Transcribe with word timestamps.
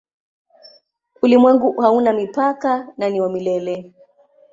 Ulimwengu 1.21 1.81
hauna 1.81 2.13
mipaka 2.13 2.93
na 2.97 3.09
ni 3.09 3.21
wa 3.21 3.29
milele. 3.29 3.93